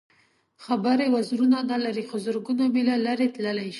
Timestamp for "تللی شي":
3.35-3.69